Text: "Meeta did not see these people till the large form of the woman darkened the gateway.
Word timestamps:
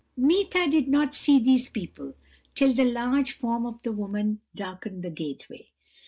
"Meeta 0.17 0.67
did 0.67 0.87
not 0.87 1.13
see 1.13 1.37
these 1.37 1.69
people 1.69 2.15
till 2.55 2.73
the 2.73 2.83
large 2.83 3.33
form 3.33 3.67
of 3.67 3.83
the 3.83 3.91
woman 3.91 4.41
darkened 4.55 5.03
the 5.03 5.11
gateway. 5.11 5.69